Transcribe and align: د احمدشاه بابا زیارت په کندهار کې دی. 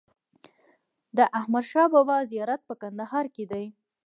د 1.17 1.19
احمدشاه 1.39 1.87
بابا 1.93 2.17
زیارت 2.31 2.61
په 2.65 2.73
کندهار 2.81 3.25
کې 3.35 3.43
دی. 3.51 3.65